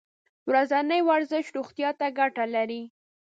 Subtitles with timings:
[0.49, 2.81] ورځنی ورزش روغتیا ته ګټه لري.